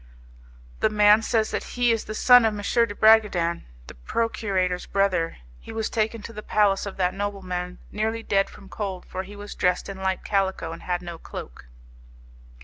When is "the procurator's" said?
3.85-4.87